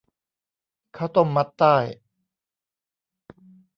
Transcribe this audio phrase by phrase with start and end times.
[0.95, 1.75] ข้าวต้มมัดไต้